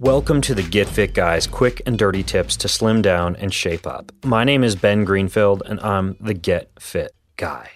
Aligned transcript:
Welcome 0.00 0.42
to 0.42 0.54
the 0.54 0.62
Get 0.62 0.86
Fit 0.86 1.12
Guys 1.12 1.48
quick 1.48 1.82
and 1.84 1.98
dirty 1.98 2.22
tips 2.22 2.56
to 2.58 2.68
slim 2.68 3.02
down 3.02 3.34
and 3.34 3.52
shape 3.52 3.84
up. 3.84 4.12
My 4.24 4.44
name 4.44 4.62
is 4.62 4.76
Ben 4.76 5.02
Greenfield, 5.02 5.64
and 5.66 5.80
I'm 5.80 6.16
the 6.20 6.34
Get 6.34 6.70
Fit 6.78 7.16
Guy. 7.36 7.70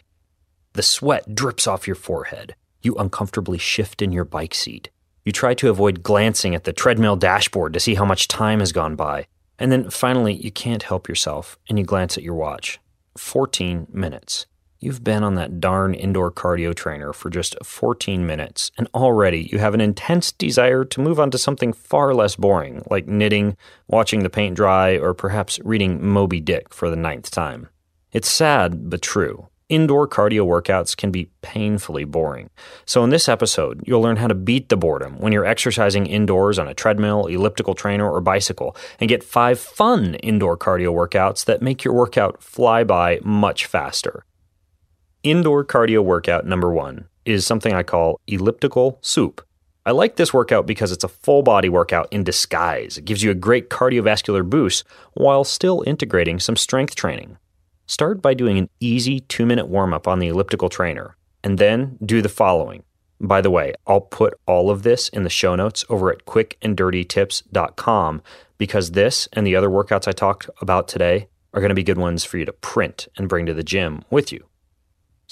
The 0.75 0.85
sweat 0.85 1.35
drips 1.35 1.67
off 1.67 1.89
your 1.89 1.97
forehead. 1.97 2.55
You 2.81 2.95
uncomfortably 2.95 3.59
shift 3.59 4.03
in 4.03 4.13
your 4.13 4.25
bike 4.25 4.55
seat. 4.55 4.89
You 5.25 5.33
try 5.33 5.55
to 5.55 5.69
avoid 5.69 6.05
glancing 6.05 6.55
at 6.55 6.63
the 6.63 6.73
treadmill 6.73 7.17
dashboard 7.17 7.73
to 7.73 7.81
see 7.81 7.97
how 7.97 8.05
much 8.05 8.29
time 8.29 8.61
has 8.61 8.71
gone 8.71 8.95
by. 8.95 9.27
And 9.59 9.73
then 9.73 9.91
finally, 9.91 10.35
you 10.35 10.53
can't 10.53 10.85
help 10.85 11.09
yourself 11.09 11.59
and 11.69 11.77
you 11.77 11.85
glance 11.85 12.17
at 12.17 12.23
your 12.23 12.37
watch. 12.37 12.79
14 13.17 13.89
minutes. 13.91 14.47
You've 14.83 15.05
been 15.05 15.23
on 15.23 15.37
that 15.37 15.61
darn 15.61 15.95
indoor 15.95 16.33
cardio 16.33 16.75
trainer 16.75 17.13
for 17.13 17.31
just 17.31 17.55
14 17.63 18.27
minutes, 18.27 18.73
and 18.77 18.89
already 18.93 19.49
you 19.53 19.61
have 19.61 19.75
an 19.75 19.81
intense 19.81 20.33
desire 20.33 20.85
to 20.85 21.01
move 21.01 21.21
on 21.21 21.31
to 21.31 21.39
something 21.39 21.73
far 21.73 22.13
less 22.13 22.35
boring, 22.35 22.83
like 22.91 23.07
knitting, 23.07 23.57
watching 23.87 24.25
the 24.25 24.29
paint 24.29 24.57
dry, 24.57 24.99
or 24.99 25.15
perhaps 25.15 25.61
reading 25.63 26.05
Moby 26.05 26.41
Dick 26.41 26.75
for 26.75 26.91
the 26.91 26.97
ninth 26.97 27.31
time. 27.31 27.69
It's 28.11 28.29
sad, 28.29 28.91
but 28.91 29.03
true 29.03 29.47
indoor 29.69 30.09
cardio 30.09 30.45
workouts 30.45 30.97
can 30.97 31.13
be 31.13 31.31
painfully 31.43 32.05
boring. 32.05 32.51
So, 32.85 33.05
in 33.05 33.11
this 33.11 33.29
episode, 33.29 33.83
you'll 33.87 34.03
learn 34.03 34.17
how 34.17 34.27
to 34.27 34.35
beat 34.35 34.69
the 34.69 34.77
boredom 34.77 35.21
when 35.21 35.33
you're 35.33 35.47
exercising 35.47 36.07
indoors 36.07 36.59
on 36.59 36.67
a 36.67 36.75
treadmill, 36.75 37.27
elliptical 37.27 37.75
trainer, 37.75 38.11
or 38.11 38.21
bicycle, 38.21 38.77
and 38.99 39.09
get 39.09 39.23
five 39.23 39.61
fun 39.61 40.17
indoor 40.17 40.59
cardio 40.59 40.93
workouts 40.93 41.45
that 41.45 41.63
make 41.63 41.85
your 41.85 41.95
workout 41.95 42.43
fly 42.43 42.83
by 42.83 43.21
much 43.23 43.65
faster. 43.65 44.25
Indoor 45.23 45.65
cardio 45.65 46.03
workout 46.03 46.47
number 46.47 46.73
one 46.73 47.07
is 47.25 47.47
something 47.47 47.73
I 47.73 47.85
call 47.85 48.21
elliptical 48.27 48.99
soup. 49.03 49.47
I 49.87 49.93
like 49.93 50.17
this 50.17 50.35
workout 50.35 50.67
because 50.67 50.91
it's 50.91 51.05
a 51.05 51.09
full 51.09 51.45
body 51.45 51.69
workout 51.69 52.09
in 52.13 52.25
disguise. 52.25 52.99
It 52.99 53.05
gives 53.05 53.23
you 53.23 53.31
a 53.31 53.35
great 53.35 53.71
cardiovascular 53.71 54.49
boost 54.49 54.83
while 55.13 55.45
still 55.45 55.85
integrating 55.87 56.41
some 56.41 56.57
strength 56.57 56.97
training. 56.97 57.39
Start 57.87 58.21
by 58.21 58.35
doing 58.35 58.59
an 58.59 58.69
easy 58.81 59.21
two 59.21 59.47
minute 59.47 59.69
warm 59.69 59.95
up 59.95 60.09
on 60.09 60.19
the 60.19 60.27
elliptical 60.27 60.69
trainer, 60.69 61.17
and 61.45 61.57
then 61.57 61.99
do 62.05 62.21
the 62.21 62.29
following. 62.29 62.83
By 63.21 63.41
the 63.41 63.51
way, 63.51 63.75
I'll 63.87 64.01
put 64.01 64.35
all 64.47 64.71
of 64.71 64.83
this 64.83 65.09
in 65.09 65.23
the 65.23 65.31
show 65.31 65.55
notes 65.55 65.85
over 65.89 66.11
at 66.11 66.27
quickanddirtytips.com 66.27 68.23
because 68.59 68.91
this 68.91 69.29
and 69.35 69.47
the 69.47 69.55
other 69.55 69.69
workouts 69.69 70.09
I 70.09 70.13
talked 70.13 70.51
about 70.61 70.89
today 70.89 71.29
are 71.55 71.61
going 71.61 71.69
to 71.69 71.77
be 71.77 71.85
good 71.85 71.99
ones 71.99 72.25
for 72.25 72.39
you 72.39 72.45
to 72.45 72.53
print 72.53 73.07
and 73.17 73.29
bring 73.29 73.47
to 73.47 73.55
the 73.55 73.63
gym 73.63 74.03
with 74.11 74.33
you. 74.33 74.45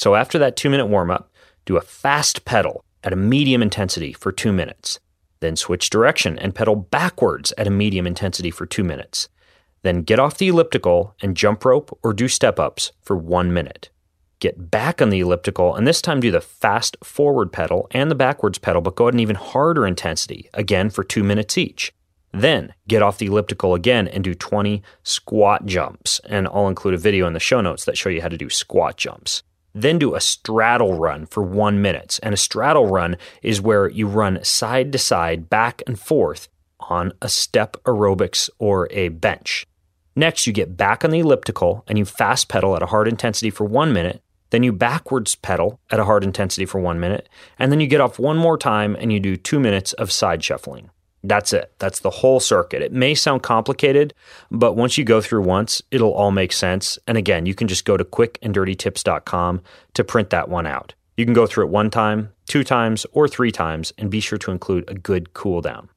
So 0.01 0.15
after 0.15 0.39
that 0.39 0.57
two 0.57 0.71
minute 0.71 0.87
warm 0.87 1.11
up, 1.11 1.31
do 1.67 1.77
a 1.77 1.83
fast 1.83 2.47
pedal 2.47 2.87
at 3.05 3.13
a 3.13 3.17
medium 3.17 3.61
intensity 3.61 4.15
for 4.15 4.33
two 4.33 4.51
minutes. 4.51 4.99
Then 5.41 5.57
switch 5.57 5.91
direction 5.91 6.39
and 6.39 6.55
pedal 6.55 6.75
backwards 6.75 7.53
at 7.59 7.67
a 7.67 7.71
medium 7.71 8.07
intensity 8.07 8.51
for 8.51 8.65
two 8.65 8.83
minutes. 8.83 9.29
Then 9.83 10.01
get 10.01 10.19
off 10.19 10.39
the 10.39 10.49
elliptical 10.49 11.15
and 11.21 11.37
jump 11.37 11.67
rope 11.67 11.99
or 12.03 12.15
do 12.15 12.29
step 12.29 12.59
ups 12.59 12.93
for 13.03 13.15
one 13.15 13.53
minute. 13.53 13.91
Get 14.39 14.71
back 14.71 15.03
on 15.03 15.11
the 15.11 15.21
elliptical 15.21 15.75
and 15.75 15.87
this 15.87 16.01
time 16.01 16.21
do 16.21 16.31
the 16.31 16.41
fast 16.41 16.97
forward 17.05 17.53
pedal 17.53 17.87
and 17.91 18.11
the 18.11 18.15
backwards 18.15 18.57
pedal, 18.57 18.81
but 18.81 18.97
go 18.97 19.09
at 19.09 19.13
an 19.13 19.21
even 19.21 19.37
harder 19.37 19.87
intensity, 19.87 20.49
again 20.55 20.89
for 20.89 21.05
two 21.05 21.23
minutes 21.23 21.59
each. 21.59 21.93
Then 22.33 22.73
get 22.89 23.03
off 23.03 23.19
the 23.19 23.27
elliptical 23.27 23.75
again 23.75 24.09
and 24.09 24.25
do 24.25 24.33
20 24.33 24.83
squat 25.03 25.67
jumps. 25.67 26.23
And 26.25 26.49
I'll 26.49 26.69
include 26.69 26.95
a 26.95 26.99
video 26.99 27.27
in 27.27 27.35
the 27.35 27.39
show 27.39 27.61
notes 27.61 27.85
that 27.85 27.99
show 27.99 28.09
you 28.09 28.23
how 28.23 28.29
to 28.29 28.39
do 28.39 28.49
squat 28.49 28.97
jumps. 28.97 29.43
Then 29.75 29.99
do 29.99 30.15
a 30.15 30.21
straddle 30.21 30.95
run 30.95 31.27
for 31.27 31.43
one 31.43 31.81
minute. 31.81 32.19
And 32.23 32.35
a 32.35 32.39
straddle 32.39 32.87
run 32.87 33.17
is 33.43 33.61
where 33.61 33.89
you 33.89 34.07
run 34.07 34.43
side 34.45 34.93
to 34.93 34.99
side, 34.99 35.49
back 35.49 35.83
and 35.87 35.99
forth 35.99 36.49
on 36.81 37.13
a 37.23 37.29
step 37.29 37.77
aerobics 37.85 38.51
or 38.59 38.89
a 38.91 39.09
bench. 39.09 39.67
Next, 40.17 40.47
you 40.47 40.53
get 40.53 40.77
back 40.77 41.05
on 41.05 41.11
the 41.11 41.21
elliptical 41.21 41.85
and 41.87 41.99
you 41.99 42.05
fast 42.05 42.49
pedal 42.49 42.75
at 42.75 42.83
a 42.83 42.87
hard 42.87 43.07
intensity 43.07 43.51
for 43.51 43.65
one 43.65 43.93
minute. 43.93 44.23
Then 44.51 44.63
you 44.65 44.73
backwards 44.73 45.37
pedal 45.37 45.79
at 45.91 46.01
a 46.01 46.05
hard 46.05 46.25
intensity 46.25 46.67
for 46.67 46.81
one 46.81 46.99
minute. 46.99 47.29
And 47.59 47.71
then 47.71 47.81
you 47.81 47.87
get 47.87 48.01
off 48.01 48.19
one 48.19 48.37
more 48.37 48.59
time 48.59 48.97
and 48.99 49.13
you 49.13 49.21
do 49.21 49.37
two 49.37 49.61
minutes 49.61 49.93
of 49.95 50.11
side 50.11 50.43
shuffling. 50.43 50.91
That's 51.23 51.53
it. 51.53 51.73
That's 51.79 52.01
the 52.01 52.11
whole 52.11 52.41
circuit. 52.41 52.83
It 52.83 52.93
may 52.93 53.15
sound 53.15 53.43
complicated, 53.43 54.15
but 54.51 54.75
once 54.75 54.97
you 54.97 55.05
go 55.05 55.21
through 55.21 55.43
once, 55.43 55.83
it'll 55.91 56.15
all 56.15 56.31
make 56.31 56.53
sense. 56.53 56.99
And 57.07 57.19
again, 57.19 57.45
you 57.45 57.55
can 57.55 57.69
just 57.69 57.85
go 57.85 57.97
to 57.97 58.05
quickanddirtytips.com 58.05 59.63
to 59.95 60.05
print 60.05 60.31
that 60.31 60.49
one 60.49 60.67
out. 60.67 60.95
You 61.17 61.27
can 61.27 61.35
go 61.35 61.47
through 61.47 61.67
it 61.67 61.71
one 61.71 61.91
time, 61.91 62.31
two 62.47 62.65
times, 62.65 63.05
or 63.13 63.29
three 63.29 63.51
times, 63.53 63.93
and 63.99 64.11
be 64.11 64.21
sure 64.21 64.39
to 64.39 64.51
include 64.51 64.89
a 64.89 64.95
good 64.95 65.35
cool 65.35 65.61
down. 65.61 65.91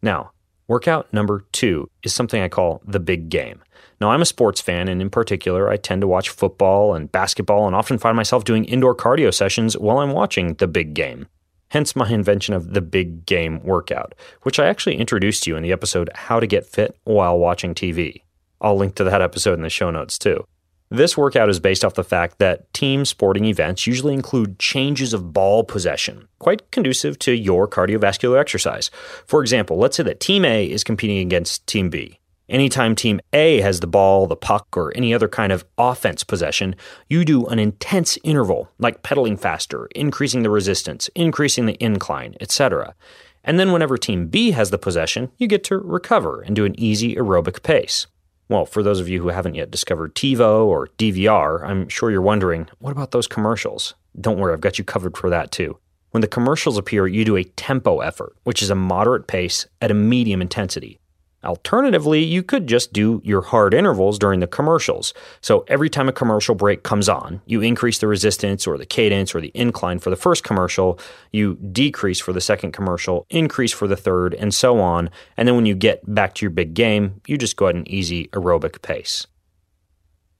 Now, 0.00 0.30
Workout 0.68 1.12
number 1.12 1.44
two 1.52 1.88
is 2.02 2.12
something 2.12 2.42
I 2.42 2.48
call 2.48 2.82
the 2.84 2.98
big 2.98 3.28
game. 3.28 3.62
Now, 4.00 4.10
I'm 4.10 4.22
a 4.22 4.26
sports 4.26 4.60
fan, 4.60 4.88
and 4.88 5.00
in 5.00 5.10
particular, 5.10 5.70
I 5.70 5.76
tend 5.76 6.00
to 6.00 6.08
watch 6.08 6.28
football 6.28 6.94
and 6.94 7.10
basketball 7.10 7.66
and 7.66 7.76
often 7.76 7.98
find 7.98 8.16
myself 8.16 8.42
doing 8.42 8.64
indoor 8.64 8.94
cardio 8.94 9.32
sessions 9.32 9.78
while 9.78 9.98
I'm 9.98 10.10
watching 10.10 10.54
the 10.54 10.66
big 10.66 10.92
game. 10.92 11.28
Hence 11.68 11.96
my 11.96 12.08
invention 12.08 12.54
of 12.54 12.74
the 12.74 12.80
big 12.80 13.26
game 13.26 13.62
workout, 13.64 14.14
which 14.42 14.58
I 14.58 14.66
actually 14.66 14.96
introduced 14.96 15.42
to 15.42 15.50
you 15.50 15.56
in 15.56 15.62
the 15.62 15.72
episode 15.72 16.10
How 16.14 16.38
to 16.38 16.46
Get 16.46 16.66
Fit 16.66 16.96
While 17.04 17.38
Watching 17.38 17.74
TV. 17.74 18.22
I'll 18.60 18.76
link 18.76 18.94
to 18.96 19.04
that 19.04 19.20
episode 19.20 19.54
in 19.54 19.62
the 19.62 19.70
show 19.70 19.90
notes 19.90 20.18
too. 20.18 20.46
This 20.88 21.16
workout 21.16 21.48
is 21.48 21.58
based 21.58 21.84
off 21.84 21.94
the 21.94 22.04
fact 22.04 22.38
that 22.38 22.72
team 22.72 23.04
sporting 23.04 23.44
events 23.46 23.88
usually 23.88 24.14
include 24.14 24.60
changes 24.60 25.12
of 25.12 25.32
ball 25.32 25.64
possession, 25.64 26.28
quite 26.38 26.70
conducive 26.70 27.18
to 27.20 27.32
your 27.32 27.66
cardiovascular 27.66 28.38
exercise. 28.38 28.88
For 29.26 29.40
example, 29.40 29.78
let's 29.78 29.96
say 29.96 30.04
that 30.04 30.20
Team 30.20 30.44
A 30.44 30.64
is 30.64 30.84
competing 30.84 31.18
against 31.18 31.66
Team 31.66 31.90
B. 31.90 32.20
Anytime 32.48 32.94
Team 32.94 33.20
A 33.32 33.60
has 33.60 33.80
the 33.80 33.88
ball, 33.88 34.28
the 34.28 34.36
puck, 34.36 34.68
or 34.76 34.96
any 34.96 35.12
other 35.12 35.26
kind 35.26 35.50
of 35.50 35.64
offense 35.76 36.22
possession, 36.22 36.76
you 37.08 37.24
do 37.24 37.44
an 37.46 37.58
intense 37.58 38.18
interval, 38.22 38.70
like 38.78 39.02
pedaling 39.02 39.36
faster, 39.36 39.86
increasing 39.96 40.44
the 40.44 40.50
resistance, 40.50 41.10
increasing 41.16 41.66
the 41.66 41.76
incline, 41.82 42.36
etc. 42.40 42.94
And 43.42 43.58
then 43.58 43.72
whenever 43.72 43.98
Team 43.98 44.28
B 44.28 44.52
has 44.52 44.70
the 44.70 44.78
possession, 44.78 45.32
you 45.38 45.48
get 45.48 45.64
to 45.64 45.78
recover 45.78 46.40
and 46.40 46.54
do 46.54 46.64
an 46.64 46.78
easy 46.78 47.16
aerobic 47.16 47.64
pace. 47.64 48.06
Well, 48.48 48.64
for 48.64 48.80
those 48.80 49.00
of 49.00 49.08
you 49.08 49.20
who 49.20 49.28
haven't 49.28 49.56
yet 49.56 49.72
discovered 49.72 50.14
TiVo 50.14 50.66
or 50.66 50.86
DVR, 50.98 51.64
I'm 51.64 51.88
sure 51.88 52.12
you're 52.12 52.22
wondering, 52.22 52.68
what 52.78 52.92
about 52.92 53.10
those 53.10 53.26
commercials? 53.26 53.96
Don't 54.20 54.38
worry, 54.38 54.52
I've 54.52 54.60
got 54.60 54.78
you 54.78 54.84
covered 54.84 55.16
for 55.16 55.30
that 55.30 55.50
too. 55.50 55.78
When 56.12 56.20
the 56.20 56.28
commercials 56.28 56.78
appear, 56.78 57.08
you 57.08 57.24
do 57.24 57.36
a 57.36 57.42
tempo 57.42 57.98
effort, 57.98 58.36
which 58.44 58.62
is 58.62 58.70
a 58.70 58.76
moderate 58.76 59.26
pace 59.26 59.66
at 59.82 59.90
a 59.90 59.94
medium 59.94 60.40
intensity. 60.40 61.00
Alternatively, 61.46 62.22
you 62.22 62.42
could 62.42 62.66
just 62.66 62.92
do 62.92 63.22
your 63.24 63.40
hard 63.40 63.72
intervals 63.72 64.18
during 64.18 64.40
the 64.40 64.46
commercials. 64.46 65.14
So 65.40 65.64
every 65.68 65.88
time 65.88 66.08
a 66.08 66.12
commercial 66.12 66.54
break 66.54 66.82
comes 66.82 67.08
on, 67.08 67.40
you 67.46 67.60
increase 67.60 67.98
the 67.98 68.08
resistance 68.08 68.66
or 68.66 68.76
the 68.76 68.84
cadence 68.84 69.34
or 69.34 69.40
the 69.40 69.52
incline 69.54 70.00
for 70.00 70.10
the 70.10 70.16
first 70.16 70.44
commercial, 70.44 70.98
you 71.32 71.54
decrease 71.54 72.20
for 72.20 72.32
the 72.32 72.40
second 72.40 72.72
commercial, 72.72 73.26
increase 73.30 73.72
for 73.72 73.86
the 73.86 73.96
third, 73.96 74.34
and 74.34 74.52
so 74.52 74.80
on. 74.80 75.08
And 75.36 75.46
then 75.46 75.54
when 75.54 75.66
you 75.66 75.76
get 75.76 76.02
back 76.12 76.34
to 76.34 76.44
your 76.44 76.50
big 76.50 76.74
game, 76.74 77.20
you 77.26 77.38
just 77.38 77.56
go 77.56 77.68
at 77.68 77.76
an 77.76 77.88
easy 77.88 78.26
aerobic 78.28 78.82
pace. 78.82 79.26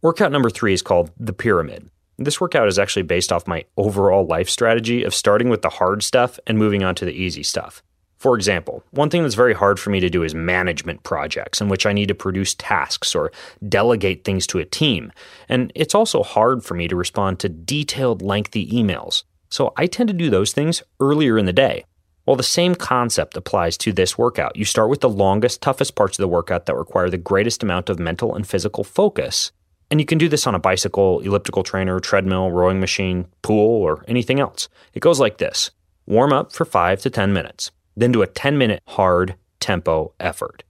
Workout 0.02 0.32
number 0.32 0.50
three 0.50 0.73
is 0.73 0.82
called 0.82 1.11
the 1.19 1.32
pyramid. 1.32 1.88
This 2.19 2.41
workout 2.41 2.69
is 2.69 2.79
actually 2.79 3.02
based 3.02 3.31
off 3.31 3.47
my 3.47 3.64
overall 3.76 4.26
life 4.26 4.49
strategy 4.49 5.05
of 5.05 5.14
starting 5.14 5.50
with 5.50 5.62
the 5.62 5.69
hard 5.69 6.02
stuff 6.02 6.38
and 6.47 6.59
moving 6.59 6.82
on 6.82 6.94
to 6.97 7.05
the 7.05 7.12
easy 7.12 7.43
stuff. 7.43 7.82
For 8.18 8.34
example, 8.34 8.82
one 8.90 9.10
thing 9.10 9.22
that's 9.22 9.34
very 9.34 9.54
hard 9.54 9.78
for 9.78 9.90
me 9.90 10.00
to 10.00 10.08
do 10.08 10.22
is 10.22 10.34
management 10.34 11.02
projects 11.02 11.60
in 11.60 11.68
which 11.68 11.84
I 11.84 11.92
need 11.92 12.08
to 12.08 12.14
produce 12.14 12.54
tasks 12.54 13.14
or 13.14 13.30
delegate 13.68 14.24
things 14.24 14.46
to 14.48 14.58
a 14.58 14.64
team. 14.64 15.12
And 15.48 15.70
it's 15.74 15.94
also 15.94 16.22
hard 16.22 16.64
for 16.64 16.74
me 16.74 16.88
to 16.88 16.96
respond 16.96 17.38
to 17.40 17.48
detailed, 17.48 18.22
lengthy 18.22 18.70
emails. 18.70 19.24
So 19.50 19.72
I 19.76 19.86
tend 19.86 20.08
to 20.08 20.14
do 20.14 20.30
those 20.30 20.52
things 20.52 20.82
earlier 20.98 21.36
in 21.38 21.46
the 21.46 21.52
day. 21.52 21.84
Well, 22.26 22.36
the 22.36 22.42
same 22.42 22.74
concept 22.74 23.36
applies 23.36 23.76
to 23.78 23.92
this 23.92 24.18
workout. 24.18 24.56
You 24.56 24.64
start 24.64 24.90
with 24.90 25.00
the 25.00 25.08
longest, 25.08 25.62
toughest 25.62 25.94
parts 25.94 26.18
of 26.18 26.22
the 26.22 26.28
workout 26.28 26.66
that 26.66 26.74
require 26.74 27.08
the 27.08 27.18
greatest 27.18 27.62
amount 27.62 27.88
of 27.88 28.00
mental 28.00 28.34
and 28.34 28.46
physical 28.46 28.82
focus. 28.82 29.52
And 29.90 30.00
you 30.00 30.06
can 30.06 30.18
do 30.18 30.28
this 30.28 30.46
on 30.46 30.54
a 30.54 30.58
bicycle, 30.58 31.20
elliptical 31.20 31.62
trainer, 31.62 32.00
treadmill, 32.00 32.50
rowing 32.50 32.80
machine, 32.80 33.26
pool, 33.42 33.82
or 33.82 34.04
anything 34.08 34.40
else. 34.40 34.68
It 34.92 35.00
goes 35.00 35.20
like 35.20 35.38
this 35.38 35.70
warm 36.06 36.32
up 36.32 36.52
for 36.52 36.64
5 36.64 37.00
to 37.02 37.10
10 37.10 37.32
minutes, 37.32 37.70
then 37.96 38.12
do 38.12 38.22
a 38.22 38.26
10 38.26 38.58
minute 38.58 38.82
hard 38.87 39.34
tempo 39.60 40.12
effort. 40.20 40.62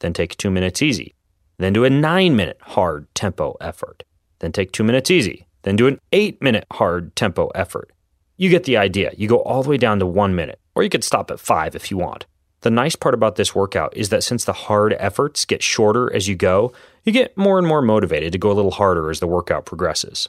Then 0.00 0.12
take 0.12 0.36
2 0.36 0.50
minutes 0.50 0.82
easy. 0.82 1.14
Then 1.58 1.72
do 1.72 1.84
a 1.84 1.90
9 1.90 2.36
minute 2.36 2.58
hard 2.60 3.12
tempo 3.14 3.56
effort. 3.60 4.04
Then 4.40 4.52
take 4.52 4.72
2 4.72 4.84
minutes 4.84 5.10
easy. 5.10 5.46
Then 5.62 5.76
do 5.76 5.86
an 5.86 5.98
8 6.12 6.42
minute 6.42 6.66
hard 6.72 7.16
tempo 7.16 7.48
effort. 7.54 7.90
You 8.36 8.50
get 8.50 8.64
the 8.64 8.76
idea. 8.76 9.12
You 9.16 9.28
go 9.28 9.38
all 9.38 9.62
the 9.62 9.70
way 9.70 9.78
down 9.78 9.98
to 10.00 10.06
1 10.06 10.34
minute, 10.34 10.60
or 10.74 10.82
you 10.82 10.90
could 10.90 11.04
stop 11.04 11.30
at 11.30 11.40
5 11.40 11.74
if 11.74 11.90
you 11.90 11.96
want. 11.96 12.26
The 12.60 12.70
nice 12.70 12.96
part 12.96 13.14
about 13.14 13.36
this 13.36 13.54
workout 13.54 13.96
is 13.96 14.08
that 14.08 14.24
since 14.24 14.44
the 14.44 14.52
hard 14.52 14.94
efforts 14.98 15.44
get 15.44 15.62
shorter 15.62 16.12
as 16.14 16.28
you 16.28 16.34
go, 16.34 16.72
you 17.04 17.12
get 17.12 17.36
more 17.36 17.58
and 17.58 17.66
more 17.66 17.82
motivated 17.82 18.32
to 18.32 18.38
go 18.38 18.50
a 18.50 18.54
little 18.54 18.70
harder 18.70 19.10
as 19.10 19.20
the 19.20 19.26
workout 19.26 19.66
progresses. 19.66 20.28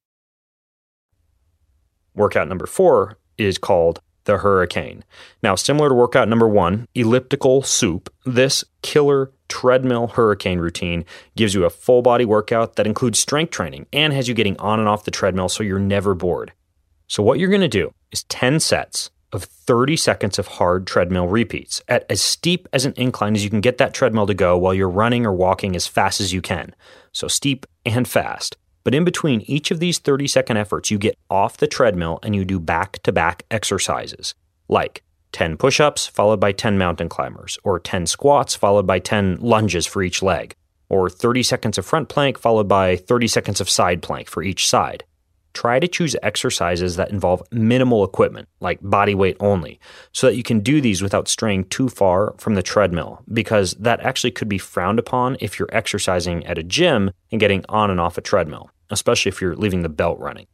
Workout 2.15 2.47
number 2.47 2.65
four 2.65 3.17
is 3.37 3.57
called 3.57 4.01
the 4.25 4.37
Hurricane. 4.37 5.03
Now, 5.41 5.55
similar 5.55 5.89
to 5.89 5.95
workout 5.95 6.29
number 6.29 6.47
one, 6.47 6.87
elliptical 6.93 7.63
soup, 7.63 8.13
this 8.25 8.63
killer 8.81 9.31
treadmill 9.47 10.07
hurricane 10.07 10.59
routine 10.59 11.03
gives 11.35 11.53
you 11.53 11.65
a 11.65 11.69
full 11.69 12.01
body 12.01 12.23
workout 12.23 12.75
that 12.75 12.87
includes 12.87 13.19
strength 13.19 13.51
training 13.51 13.85
and 13.91 14.13
has 14.13 14.27
you 14.27 14.33
getting 14.33 14.57
on 14.57 14.79
and 14.79 14.87
off 14.87 15.03
the 15.03 15.11
treadmill 15.11 15.49
so 15.49 15.63
you're 15.63 15.79
never 15.79 16.13
bored. 16.13 16.53
So, 17.07 17.21
what 17.23 17.39
you're 17.39 17.49
going 17.49 17.61
to 17.61 17.67
do 17.67 17.93
is 18.11 18.23
10 18.23 18.59
sets 18.59 19.09
of 19.33 19.43
30 19.43 19.95
seconds 19.95 20.37
of 20.39 20.47
hard 20.47 20.85
treadmill 20.85 21.27
repeats 21.27 21.81
at 21.87 22.05
as 22.09 22.21
steep 22.21 22.67
as 22.73 22.85
an 22.85 22.93
incline 22.97 23.35
as 23.35 23.43
you 23.43 23.49
can 23.49 23.61
get 23.61 23.77
that 23.77 23.93
treadmill 23.93 24.27
to 24.27 24.33
go 24.33 24.57
while 24.57 24.73
you're 24.73 24.89
running 24.89 25.25
or 25.25 25.33
walking 25.33 25.75
as 25.75 25.87
fast 25.87 26.21
as 26.21 26.31
you 26.31 26.41
can. 26.41 26.75
So, 27.11 27.27
steep 27.27 27.65
and 27.85 28.07
fast. 28.07 28.55
But 28.83 28.95
in 28.95 29.03
between 29.03 29.41
each 29.41 29.71
of 29.71 29.79
these 29.79 29.99
30 29.99 30.27
second 30.27 30.57
efforts, 30.57 30.89
you 30.91 30.97
get 30.97 31.17
off 31.29 31.57
the 31.57 31.67
treadmill 31.67 32.19
and 32.23 32.35
you 32.35 32.45
do 32.45 32.59
back 32.59 33.01
to 33.03 33.11
back 33.11 33.45
exercises 33.51 34.33
like 34.71 35.03
10 35.33 35.57
push 35.57 35.79
ups 35.79 36.07
followed 36.07 36.39
by 36.39 36.51
10 36.51 36.77
mountain 36.77 37.09
climbers, 37.09 37.59
or 37.63 37.79
10 37.79 38.07
squats 38.07 38.55
followed 38.55 38.87
by 38.87 38.99
10 38.99 39.37
lunges 39.39 39.85
for 39.85 40.01
each 40.01 40.23
leg, 40.23 40.55
or 40.89 41.09
30 41.09 41.43
seconds 41.43 41.77
of 41.77 41.85
front 41.85 42.09
plank 42.09 42.39
followed 42.39 42.67
by 42.67 42.95
30 42.95 43.27
seconds 43.27 43.61
of 43.61 43.69
side 43.69 44.01
plank 44.01 44.27
for 44.27 44.41
each 44.41 44.67
side. 44.67 45.03
Try 45.53 45.79
to 45.79 45.87
choose 45.87 46.15
exercises 46.23 46.95
that 46.95 47.11
involve 47.11 47.43
minimal 47.51 48.03
equipment, 48.03 48.47
like 48.59 48.79
body 48.81 49.13
weight 49.13 49.37
only, 49.39 49.79
so 50.13 50.27
that 50.27 50.35
you 50.35 50.43
can 50.43 50.61
do 50.61 50.79
these 50.79 51.01
without 51.01 51.27
straying 51.27 51.65
too 51.65 51.89
far 51.89 52.33
from 52.37 52.55
the 52.55 52.63
treadmill, 52.63 53.21
because 53.31 53.73
that 53.75 53.99
actually 54.01 54.31
could 54.31 54.47
be 54.47 54.57
frowned 54.57 54.99
upon 54.99 55.37
if 55.39 55.59
you're 55.59 55.69
exercising 55.71 56.45
at 56.45 56.57
a 56.57 56.63
gym 56.63 57.11
and 57.31 57.39
getting 57.39 57.65
on 57.67 57.91
and 57.91 57.99
off 57.99 58.17
a 58.17 58.21
treadmill, 58.21 58.69
especially 58.89 59.29
if 59.29 59.41
you're 59.41 59.55
leaving 59.55 59.81
the 59.81 59.89
belt 59.89 60.17
running. 60.19 60.47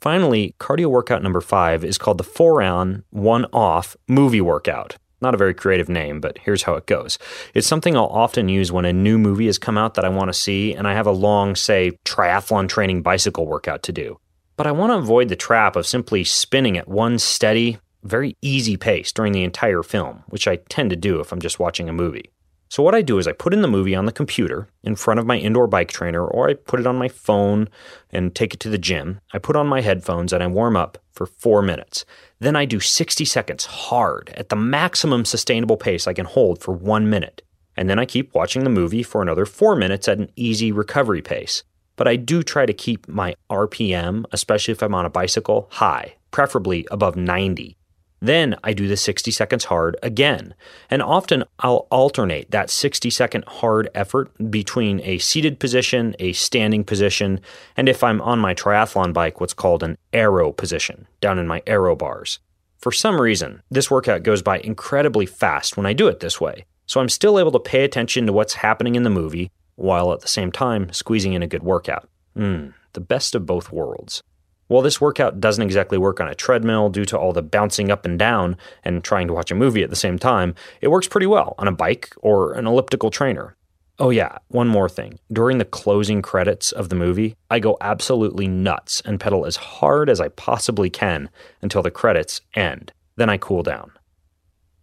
Finally, 0.00 0.54
cardio 0.58 0.86
workout 0.86 1.22
number 1.22 1.42
five 1.42 1.84
is 1.84 1.98
called 1.98 2.18
the 2.18 2.24
four 2.24 2.62
on, 2.62 3.04
one 3.10 3.44
off 3.52 3.96
movie 4.08 4.40
workout. 4.40 4.96
Not 5.20 5.34
a 5.34 5.38
very 5.38 5.54
creative 5.54 5.88
name, 5.88 6.20
but 6.20 6.38
here's 6.38 6.62
how 6.62 6.74
it 6.74 6.86
goes. 6.86 7.18
It's 7.54 7.66
something 7.66 7.96
I'll 7.96 8.06
often 8.06 8.48
use 8.48 8.72
when 8.72 8.84
a 8.84 8.92
new 8.92 9.18
movie 9.18 9.46
has 9.46 9.58
come 9.58 9.76
out 9.76 9.94
that 9.94 10.04
I 10.04 10.08
want 10.08 10.28
to 10.28 10.34
see, 10.34 10.74
and 10.74 10.88
I 10.88 10.94
have 10.94 11.06
a 11.06 11.12
long, 11.12 11.54
say, 11.54 11.92
triathlon 12.04 12.68
training 12.68 13.02
bicycle 13.02 13.46
workout 13.46 13.82
to 13.84 13.92
do. 13.92 14.18
But 14.56 14.66
I 14.66 14.72
want 14.72 14.92
to 14.92 14.98
avoid 14.98 15.28
the 15.28 15.36
trap 15.36 15.76
of 15.76 15.86
simply 15.86 16.24
spinning 16.24 16.78
at 16.78 16.88
one 16.88 17.18
steady, 17.18 17.78
very 18.02 18.36
easy 18.40 18.76
pace 18.76 19.12
during 19.12 19.32
the 19.32 19.44
entire 19.44 19.82
film, 19.82 20.24
which 20.28 20.48
I 20.48 20.56
tend 20.56 20.90
to 20.90 20.96
do 20.96 21.20
if 21.20 21.32
I'm 21.32 21.40
just 21.40 21.58
watching 21.58 21.88
a 21.88 21.92
movie. 21.92 22.30
So, 22.70 22.84
what 22.84 22.94
I 22.94 23.02
do 23.02 23.18
is 23.18 23.26
I 23.26 23.32
put 23.32 23.52
in 23.52 23.62
the 23.62 23.68
movie 23.68 23.96
on 23.96 24.04
the 24.04 24.12
computer 24.12 24.68
in 24.84 24.94
front 24.94 25.18
of 25.18 25.26
my 25.26 25.36
indoor 25.36 25.66
bike 25.66 25.90
trainer, 25.90 26.24
or 26.24 26.48
I 26.48 26.54
put 26.54 26.78
it 26.78 26.86
on 26.86 26.96
my 26.96 27.08
phone 27.08 27.68
and 28.10 28.32
take 28.32 28.54
it 28.54 28.60
to 28.60 28.70
the 28.70 28.78
gym. 28.78 29.20
I 29.34 29.38
put 29.38 29.56
on 29.56 29.66
my 29.66 29.80
headphones 29.80 30.32
and 30.32 30.40
I 30.40 30.46
warm 30.46 30.76
up 30.76 30.96
for 31.10 31.26
four 31.26 31.62
minutes. 31.62 32.04
Then 32.38 32.54
I 32.54 32.66
do 32.66 32.78
60 32.78 33.24
seconds 33.24 33.64
hard 33.66 34.30
at 34.36 34.50
the 34.50 34.56
maximum 34.56 35.24
sustainable 35.24 35.76
pace 35.76 36.06
I 36.06 36.12
can 36.12 36.26
hold 36.26 36.62
for 36.62 36.72
one 36.72 37.10
minute. 37.10 37.42
And 37.76 37.90
then 37.90 37.98
I 37.98 38.04
keep 38.04 38.32
watching 38.34 38.62
the 38.62 38.70
movie 38.70 39.02
for 39.02 39.20
another 39.20 39.46
four 39.46 39.74
minutes 39.74 40.06
at 40.06 40.18
an 40.18 40.30
easy 40.36 40.70
recovery 40.70 41.22
pace. 41.22 41.64
But 41.96 42.06
I 42.06 42.14
do 42.14 42.44
try 42.44 42.66
to 42.66 42.72
keep 42.72 43.08
my 43.08 43.34
RPM, 43.50 44.26
especially 44.30 44.72
if 44.72 44.82
I'm 44.82 44.94
on 44.94 45.06
a 45.06 45.10
bicycle, 45.10 45.66
high, 45.72 46.14
preferably 46.30 46.86
above 46.92 47.16
90. 47.16 47.76
Then 48.20 48.56
I 48.62 48.72
do 48.72 48.86
the 48.86 48.96
60 48.96 49.30
seconds 49.30 49.64
hard 49.64 49.96
again. 50.02 50.54
And 50.90 51.02
often 51.02 51.44
I'll 51.58 51.86
alternate 51.90 52.50
that 52.50 52.70
60 52.70 53.08
second 53.10 53.44
hard 53.46 53.88
effort 53.94 54.30
between 54.50 55.00
a 55.00 55.18
seated 55.18 55.58
position, 55.58 56.14
a 56.18 56.32
standing 56.32 56.84
position, 56.84 57.40
and 57.76 57.88
if 57.88 58.04
I'm 58.04 58.20
on 58.20 58.38
my 58.38 58.54
triathlon 58.54 59.12
bike, 59.12 59.40
what's 59.40 59.54
called 59.54 59.82
an 59.82 59.96
aero 60.12 60.52
position, 60.52 61.06
down 61.20 61.38
in 61.38 61.46
my 61.46 61.62
aero 61.66 61.96
bars. 61.96 62.40
For 62.78 62.92
some 62.92 63.20
reason, 63.20 63.62
this 63.70 63.90
workout 63.90 64.22
goes 64.22 64.42
by 64.42 64.58
incredibly 64.58 65.26
fast 65.26 65.76
when 65.76 65.86
I 65.86 65.92
do 65.92 66.08
it 66.08 66.20
this 66.20 66.40
way. 66.40 66.64
So 66.86 67.00
I'm 67.00 67.08
still 67.08 67.38
able 67.38 67.52
to 67.52 67.60
pay 67.60 67.84
attention 67.84 68.26
to 68.26 68.32
what's 68.32 68.54
happening 68.54 68.94
in 68.94 69.02
the 69.02 69.10
movie 69.10 69.50
while 69.76 70.12
at 70.12 70.20
the 70.20 70.28
same 70.28 70.52
time 70.52 70.92
squeezing 70.92 71.32
in 71.32 71.42
a 71.42 71.46
good 71.46 71.62
workout. 71.62 72.08
Mmm, 72.36 72.74
the 72.92 73.00
best 73.00 73.34
of 73.34 73.46
both 73.46 73.72
worlds. 73.72 74.22
Well, 74.70 74.82
this 74.82 75.00
workout 75.00 75.40
doesn't 75.40 75.64
exactly 75.64 75.98
work 75.98 76.20
on 76.20 76.28
a 76.28 76.34
treadmill 76.34 76.90
due 76.90 77.04
to 77.06 77.18
all 77.18 77.32
the 77.32 77.42
bouncing 77.42 77.90
up 77.90 78.04
and 78.04 78.16
down 78.16 78.56
and 78.84 79.02
trying 79.02 79.26
to 79.26 79.32
watch 79.34 79.50
a 79.50 79.56
movie 79.56 79.82
at 79.82 79.90
the 79.90 79.96
same 79.96 80.16
time. 80.16 80.54
It 80.80 80.88
works 80.88 81.08
pretty 81.08 81.26
well 81.26 81.56
on 81.58 81.66
a 81.66 81.72
bike 81.72 82.14
or 82.22 82.52
an 82.52 82.68
elliptical 82.68 83.10
trainer. 83.10 83.56
Oh, 83.98 84.10
yeah, 84.10 84.38
one 84.46 84.68
more 84.68 84.88
thing. 84.88 85.18
During 85.32 85.58
the 85.58 85.64
closing 85.64 86.22
credits 86.22 86.70
of 86.70 86.88
the 86.88 86.94
movie, 86.94 87.34
I 87.50 87.58
go 87.58 87.76
absolutely 87.80 88.46
nuts 88.46 89.02
and 89.04 89.18
pedal 89.18 89.44
as 89.44 89.56
hard 89.56 90.08
as 90.08 90.20
I 90.20 90.28
possibly 90.28 90.88
can 90.88 91.30
until 91.60 91.82
the 91.82 91.90
credits 91.90 92.40
end. 92.54 92.92
Then 93.16 93.28
I 93.28 93.38
cool 93.38 93.64
down. 93.64 93.90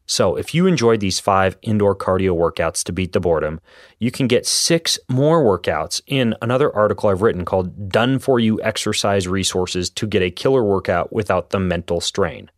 So, 0.09 0.37
if 0.37 0.55
you 0.55 0.67
enjoyed 0.67 1.01
these 1.01 1.19
five 1.19 1.57
indoor 1.61 1.93
cardio 1.93 2.33
workouts 2.35 2.81
to 2.85 2.93
beat 2.93 3.11
the 3.11 3.19
boredom, 3.19 3.59
you 3.99 4.09
can 4.09 4.27
get 4.27 4.47
six 4.47 4.97
more 5.09 5.43
workouts 5.43 6.01
in 6.07 6.33
another 6.41 6.73
article 6.73 7.09
I've 7.09 7.21
written 7.21 7.43
called 7.43 7.89
Done 7.89 8.17
For 8.17 8.39
You 8.39 8.61
Exercise 8.61 9.27
Resources 9.27 9.89
to 9.91 10.07
Get 10.07 10.21
a 10.21 10.31
Killer 10.31 10.63
Workout 10.63 11.11
Without 11.11 11.49
the 11.49 11.59
Mental 11.59 11.99
Strain. 11.99 12.49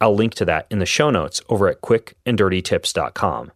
I'll 0.00 0.14
link 0.14 0.34
to 0.36 0.46
that 0.46 0.66
in 0.70 0.78
the 0.78 0.86
show 0.86 1.10
notes 1.10 1.42
over 1.50 1.68
at 1.68 1.82
quickanddirtytips.com. 1.82 3.52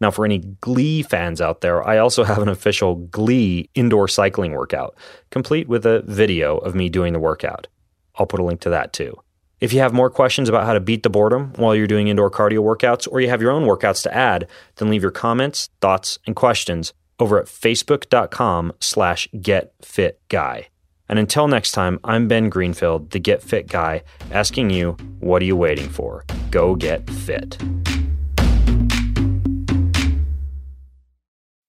Now, 0.00 0.10
for 0.10 0.24
any 0.24 0.38
Glee 0.38 1.02
fans 1.02 1.40
out 1.40 1.60
there, 1.60 1.86
I 1.86 1.98
also 1.98 2.22
have 2.24 2.38
an 2.38 2.48
official 2.48 2.94
Glee 2.94 3.68
indoor 3.74 4.06
cycling 4.06 4.52
workout, 4.52 4.96
complete 5.30 5.68
with 5.68 5.84
a 5.86 6.02
video 6.02 6.58
of 6.58 6.76
me 6.76 6.88
doing 6.88 7.12
the 7.12 7.20
workout. 7.20 7.66
I'll 8.14 8.26
put 8.26 8.40
a 8.40 8.44
link 8.44 8.60
to 8.60 8.70
that 8.70 8.92
too. 8.92 9.16
If 9.62 9.72
you 9.72 9.78
have 9.78 9.92
more 9.92 10.10
questions 10.10 10.48
about 10.48 10.66
how 10.66 10.72
to 10.72 10.80
beat 10.80 11.04
the 11.04 11.08
boredom 11.08 11.52
while 11.54 11.72
you're 11.72 11.86
doing 11.86 12.08
indoor 12.08 12.32
cardio 12.32 12.58
workouts, 12.58 13.06
or 13.08 13.20
you 13.20 13.28
have 13.28 13.40
your 13.40 13.52
own 13.52 13.62
workouts 13.64 14.02
to 14.02 14.12
add, 14.12 14.48
then 14.74 14.90
leave 14.90 15.02
your 15.02 15.12
comments, 15.12 15.70
thoughts, 15.80 16.18
and 16.26 16.34
questions 16.34 16.92
over 17.20 17.38
at 17.38 17.46
facebook.com 17.46 18.72
slash 18.80 19.28
getfitguy. 19.36 20.64
And 21.08 21.18
until 21.20 21.46
next 21.46 21.70
time, 21.70 22.00
I'm 22.02 22.26
Ben 22.26 22.48
Greenfield, 22.48 23.10
the 23.10 23.20
Get 23.20 23.40
Fit 23.40 23.68
Guy, 23.68 24.02
asking 24.32 24.70
you, 24.70 24.96
what 25.20 25.40
are 25.42 25.44
you 25.44 25.54
waiting 25.54 25.88
for? 25.88 26.24
Go 26.50 26.74
get 26.74 27.08
fit. 27.08 27.56